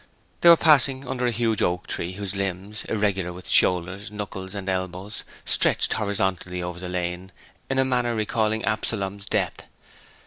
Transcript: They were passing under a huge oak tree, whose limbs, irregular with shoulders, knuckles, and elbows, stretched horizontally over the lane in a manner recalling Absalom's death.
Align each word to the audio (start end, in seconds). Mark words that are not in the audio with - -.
They 0.41 0.49
were 0.49 0.57
passing 0.57 1.07
under 1.07 1.27
a 1.27 1.31
huge 1.31 1.61
oak 1.61 1.85
tree, 1.85 2.13
whose 2.13 2.35
limbs, 2.35 2.83
irregular 2.85 3.31
with 3.31 3.47
shoulders, 3.47 4.09
knuckles, 4.09 4.55
and 4.55 4.67
elbows, 4.67 5.23
stretched 5.45 5.93
horizontally 5.93 6.59
over 6.63 6.79
the 6.79 6.89
lane 6.89 7.31
in 7.69 7.77
a 7.77 7.85
manner 7.85 8.15
recalling 8.15 8.65
Absalom's 8.65 9.27
death. 9.27 9.67